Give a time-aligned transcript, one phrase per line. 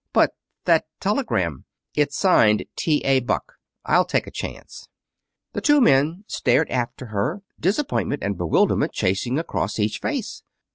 [0.13, 0.31] "But
[0.65, 1.65] that telegram"
[1.95, 3.03] "It's signed, 'T.
[3.05, 3.19] A.
[3.19, 3.53] Buck.'
[3.85, 4.87] I'll take a chance."
[5.53, 10.41] The two men stared after her, disappointment and bewilderment chasing across each face.